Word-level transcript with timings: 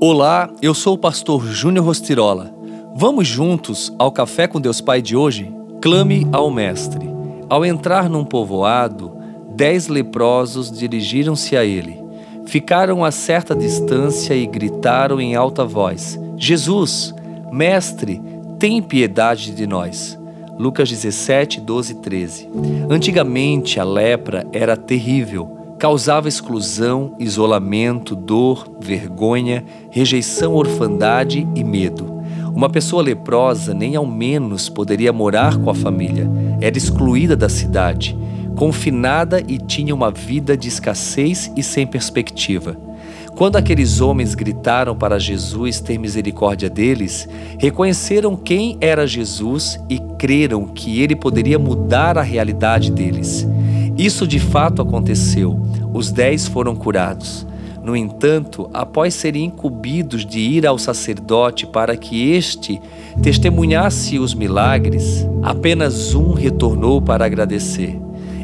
Olá, 0.00 0.50
eu 0.60 0.74
sou 0.74 0.94
o 0.94 0.98
pastor 0.98 1.46
Júnior 1.46 1.86
Rostirola. 1.86 2.52
Vamos 2.96 3.28
juntos 3.28 3.92
ao 3.98 4.10
Café 4.10 4.46
com 4.46 4.60
Deus 4.60 4.80
Pai 4.80 5.00
de 5.00 5.16
hoje? 5.16 5.54
Clame 5.80 6.26
ao 6.32 6.50
Mestre. 6.50 7.08
Ao 7.48 7.64
entrar 7.64 8.10
num 8.10 8.24
povoado, 8.24 9.16
dez 9.54 9.86
leprosos 9.86 10.70
dirigiram-se 10.70 11.56
a 11.56 11.64
ele. 11.64 12.02
Ficaram 12.44 13.04
a 13.04 13.10
certa 13.10 13.54
distância 13.54 14.34
e 14.34 14.46
gritaram 14.46 15.20
em 15.20 15.36
alta 15.36 15.64
voz: 15.64 16.20
Jesus, 16.36 17.14
Mestre, 17.52 18.20
tem 18.58 18.82
piedade 18.82 19.54
de 19.54 19.66
nós. 19.66 20.18
Lucas 20.58 20.90
17, 20.90 21.60
12 21.60 21.94
13. 21.96 22.50
Antigamente 22.90 23.80
a 23.80 23.84
lepra 23.84 24.46
era 24.52 24.76
terrível 24.76 25.63
causava 25.84 26.28
exclusão, 26.28 27.14
isolamento, 27.18 28.16
dor, 28.16 28.66
vergonha, 28.80 29.62
rejeição, 29.90 30.54
orfandade 30.54 31.46
e 31.54 31.62
medo. 31.62 32.22
Uma 32.54 32.70
pessoa 32.70 33.02
leprosa 33.02 33.74
nem 33.74 33.94
ao 33.94 34.06
menos 34.06 34.70
poderia 34.70 35.12
morar 35.12 35.58
com 35.58 35.68
a 35.68 35.74
família, 35.74 36.26
era 36.58 36.78
excluída 36.78 37.36
da 37.36 37.50
cidade, 37.50 38.16
confinada 38.56 39.42
e 39.46 39.58
tinha 39.58 39.94
uma 39.94 40.10
vida 40.10 40.56
de 40.56 40.68
escassez 40.68 41.52
e 41.54 41.62
sem 41.62 41.86
perspectiva. 41.86 42.78
Quando 43.36 43.56
aqueles 43.56 44.00
homens 44.00 44.34
gritaram 44.34 44.96
para 44.96 45.18
Jesus 45.18 45.80
ter 45.80 45.98
misericórdia 45.98 46.70
deles, 46.70 47.28
reconheceram 47.58 48.36
quem 48.36 48.78
era 48.80 49.06
Jesus 49.06 49.78
e 49.90 49.98
creram 50.18 50.64
que 50.64 51.02
ele 51.02 51.14
poderia 51.14 51.58
mudar 51.58 52.16
a 52.16 52.22
realidade 52.22 52.90
deles. 52.90 53.46
Isso 53.96 54.26
de 54.26 54.40
fato 54.40 54.82
aconteceu. 54.82 55.60
Os 55.94 56.10
dez 56.10 56.48
foram 56.48 56.74
curados. 56.74 57.46
No 57.80 57.94
entanto, 57.94 58.68
após 58.74 59.14
serem 59.14 59.44
incumbidos 59.44 60.26
de 60.26 60.40
ir 60.40 60.66
ao 60.66 60.76
sacerdote 60.76 61.66
para 61.66 61.96
que 61.96 62.32
este 62.32 62.80
testemunhasse 63.22 64.18
os 64.18 64.34
milagres, 64.34 65.24
apenas 65.42 66.14
um 66.14 66.32
retornou 66.32 67.00
para 67.00 67.24
agradecer. 67.24 68.00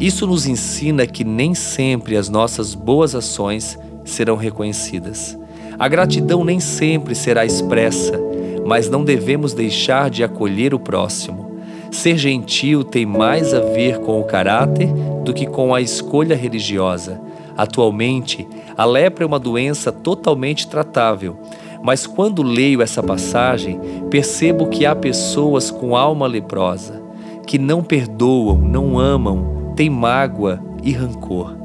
Isso 0.00 0.26
nos 0.26 0.46
ensina 0.46 1.06
que 1.06 1.22
nem 1.22 1.54
sempre 1.54 2.16
as 2.16 2.28
nossas 2.30 2.74
boas 2.74 3.14
ações 3.14 3.78
serão 4.04 4.36
reconhecidas. 4.36 5.38
A 5.78 5.86
gratidão 5.86 6.44
nem 6.44 6.60
sempre 6.60 7.14
será 7.14 7.44
expressa, 7.44 8.18
mas 8.64 8.88
não 8.88 9.04
devemos 9.04 9.52
deixar 9.52 10.08
de 10.08 10.24
acolher 10.24 10.72
o 10.72 10.78
próximo. 10.78 11.58
Ser 11.90 12.16
gentil 12.16 12.82
tem 12.82 13.04
mais 13.04 13.52
a 13.52 13.60
ver 13.60 13.98
com 13.98 14.20
o 14.20 14.24
caráter 14.24 14.88
do 15.24 15.34
que 15.34 15.46
com 15.46 15.74
a 15.74 15.80
escolha 15.80 16.34
religiosa. 16.34 17.20
Atualmente, 17.56 18.46
a 18.76 18.84
lepra 18.84 19.24
é 19.24 19.26
uma 19.26 19.38
doença 19.38 19.92
totalmente 19.92 20.66
tratável, 20.66 21.38
mas 21.82 22.06
quando 22.06 22.42
leio 22.42 22.82
essa 22.82 23.02
passagem, 23.02 23.78
percebo 24.10 24.68
que 24.68 24.86
há 24.86 24.94
pessoas 24.94 25.70
com 25.70 25.96
alma 25.96 26.26
leprosa, 26.26 27.02
que 27.46 27.58
não 27.58 27.82
perdoam, 27.82 28.56
não 28.56 28.98
amam, 28.98 29.72
têm 29.76 29.90
mágoa 29.90 30.60
e 30.82 30.92
rancor. 30.92 31.56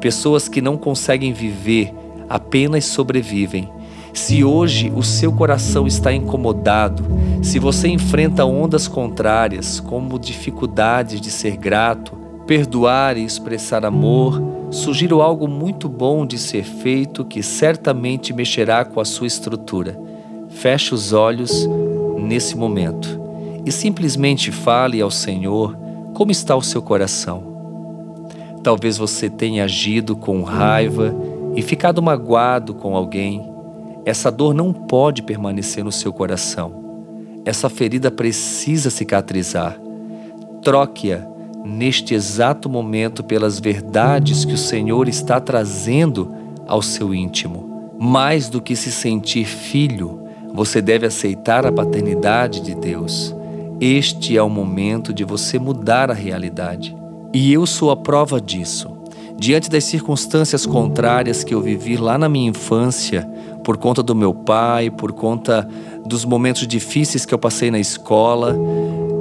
Pessoas 0.00 0.48
que 0.48 0.60
não 0.60 0.76
conseguem 0.76 1.32
viver, 1.32 1.94
apenas 2.28 2.84
sobrevivem 2.84 3.68
se 4.12 4.44
hoje 4.44 4.92
o 4.94 5.02
seu 5.02 5.32
coração 5.32 5.86
está 5.86 6.12
incomodado, 6.12 7.02
se 7.42 7.58
você 7.58 7.88
enfrenta 7.88 8.44
ondas 8.44 8.86
contrárias, 8.86 9.80
como 9.80 10.18
dificuldades 10.18 11.20
de 11.20 11.30
ser 11.30 11.56
grato, 11.56 12.12
perdoar 12.46 13.16
e 13.16 13.24
expressar 13.24 13.86
amor, 13.86 14.40
sugiro 14.72 15.20
algo 15.20 15.46
muito 15.46 15.88
bom 15.88 16.26
de 16.26 16.38
ser 16.38 16.64
feito 16.64 17.24
que 17.24 17.42
certamente 17.42 18.32
mexerá 18.32 18.84
com 18.84 18.98
a 18.98 19.04
sua 19.04 19.26
estrutura. 19.26 19.96
Feche 20.48 20.94
os 20.94 21.12
olhos 21.12 21.68
nesse 22.18 22.56
momento 22.56 23.20
e 23.64 23.70
simplesmente 23.70 24.50
fale 24.50 25.00
ao 25.00 25.10
Senhor 25.10 25.76
como 26.14 26.32
está 26.32 26.56
o 26.56 26.62
seu 26.62 26.82
coração. 26.82 27.52
Talvez 28.64 28.98
você 28.98 29.30
tenha 29.30 29.64
agido 29.64 30.16
com 30.16 30.42
raiva 30.42 31.14
e 31.54 31.62
ficado 31.62 32.02
magoado 32.02 32.74
com 32.74 32.96
alguém 32.96 33.52
essa 34.04 34.32
dor 34.32 34.52
não 34.52 34.72
pode 34.72 35.22
permanecer 35.22 35.84
no 35.84 35.92
seu 35.92 36.12
coração. 36.12 36.82
Essa 37.44 37.68
ferida 37.68 38.10
precisa 38.10 38.90
cicatrizar. 38.90 39.80
Troque-a 40.62 41.24
neste 41.64 42.14
exato 42.14 42.68
momento 42.68 43.22
pelas 43.22 43.60
verdades 43.60 44.44
que 44.44 44.54
o 44.54 44.58
Senhor 44.58 45.08
está 45.08 45.40
trazendo 45.40 46.34
ao 46.66 46.82
seu 46.82 47.14
íntimo. 47.14 47.94
Mais 47.98 48.48
do 48.48 48.60
que 48.60 48.74
se 48.74 48.90
sentir 48.90 49.44
filho, 49.44 50.20
você 50.52 50.82
deve 50.82 51.06
aceitar 51.06 51.64
a 51.64 51.72
paternidade 51.72 52.60
de 52.60 52.74
Deus. 52.74 53.34
Este 53.80 54.36
é 54.36 54.42
o 54.42 54.50
momento 54.50 55.12
de 55.12 55.24
você 55.24 55.58
mudar 55.58 56.10
a 56.10 56.14
realidade. 56.14 56.96
E 57.32 57.52
eu 57.52 57.66
sou 57.66 57.90
a 57.90 57.96
prova 57.96 58.40
disso. 58.40 58.90
Diante 59.38 59.70
das 59.70 59.84
circunstâncias 59.84 60.66
contrárias 60.66 61.42
que 61.42 61.54
eu 61.54 61.60
vivi 61.60 61.96
lá 61.96 62.18
na 62.18 62.28
minha 62.28 62.50
infância, 62.50 63.28
por 63.64 63.76
conta 63.76 64.02
do 64.02 64.14
meu 64.14 64.34
pai, 64.34 64.90
por 64.90 65.12
conta 65.12 65.66
dos 66.04 66.24
momentos 66.24 66.66
difíceis 66.66 67.24
que 67.24 67.32
eu 67.32 67.38
passei 67.38 67.70
na 67.70 67.78
escola. 67.78 68.56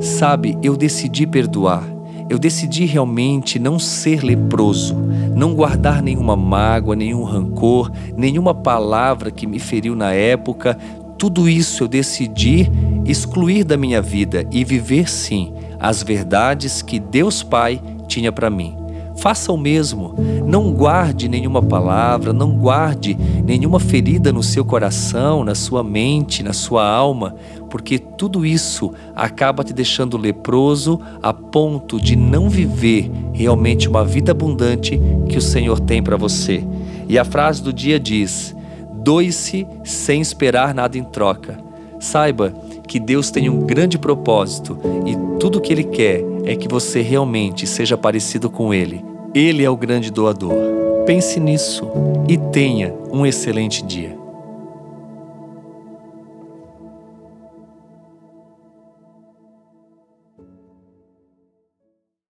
Sabe, 0.00 0.56
eu 0.62 0.76
decidi 0.76 1.26
perdoar. 1.26 1.97
Eu 2.28 2.38
decidi 2.38 2.84
realmente 2.84 3.58
não 3.58 3.78
ser 3.78 4.22
leproso, 4.22 4.94
não 5.34 5.54
guardar 5.54 6.02
nenhuma 6.02 6.36
mágoa, 6.36 6.94
nenhum 6.94 7.24
rancor, 7.24 7.90
nenhuma 8.16 8.54
palavra 8.54 9.30
que 9.30 9.46
me 9.46 9.58
feriu 9.58 9.96
na 9.96 10.12
época. 10.12 10.78
Tudo 11.16 11.48
isso 11.48 11.84
eu 11.84 11.88
decidi 11.88 12.70
excluir 13.06 13.64
da 13.64 13.76
minha 13.76 14.02
vida 14.02 14.46
e 14.52 14.62
viver 14.62 15.08
sim 15.08 15.54
as 15.80 16.02
verdades 16.02 16.82
que 16.82 16.98
Deus 16.98 17.42
Pai 17.42 17.80
tinha 18.06 18.30
para 18.30 18.50
mim. 18.50 18.77
Faça 19.18 19.52
o 19.52 19.58
mesmo. 19.58 20.14
Não 20.46 20.72
guarde 20.72 21.28
nenhuma 21.28 21.60
palavra, 21.60 22.32
não 22.32 22.52
guarde 22.52 23.16
nenhuma 23.44 23.80
ferida 23.80 24.32
no 24.32 24.42
seu 24.42 24.64
coração, 24.64 25.44
na 25.44 25.54
sua 25.54 25.82
mente, 25.82 26.42
na 26.42 26.52
sua 26.52 26.88
alma, 26.88 27.34
porque 27.68 27.98
tudo 27.98 28.46
isso 28.46 28.92
acaba 29.16 29.64
te 29.64 29.72
deixando 29.72 30.16
leproso 30.16 31.00
a 31.20 31.32
ponto 31.32 32.00
de 32.00 32.14
não 32.14 32.48
viver 32.48 33.10
realmente 33.32 33.88
uma 33.88 34.04
vida 34.04 34.30
abundante 34.30 35.00
que 35.28 35.36
o 35.36 35.42
Senhor 35.42 35.80
tem 35.80 36.02
para 36.02 36.16
você. 36.16 36.64
E 37.08 37.18
a 37.18 37.24
frase 37.24 37.60
do 37.60 37.72
dia 37.72 37.98
diz: 37.98 38.54
doe-se 39.02 39.66
sem 39.82 40.20
esperar 40.20 40.72
nada 40.72 40.96
em 40.96 41.02
troca. 41.02 41.58
Saiba 41.98 42.54
que 42.86 43.00
Deus 43.00 43.30
tem 43.32 43.50
um 43.50 43.66
grande 43.66 43.98
propósito 43.98 44.78
e 45.04 45.16
tudo 45.40 45.58
o 45.58 45.60
que 45.60 45.72
Ele 45.72 45.84
quer 45.84 46.37
é 46.48 46.56
que 46.56 46.66
você 46.66 47.02
realmente 47.02 47.66
seja 47.66 47.96
parecido 47.96 48.48
com 48.48 48.72
Ele. 48.72 49.04
Ele 49.34 49.62
é 49.62 49.68
o 49.68 49.76
grande 49.76 50.10
doador. 50.10 50.54
Pense 51.04 51.38
nisso 51.38 51.86
e 52.26 52.38
tenha 52.38 52.94
um 53.12 53.26
excelente 53.26 53.84
dia. 53.84 54.16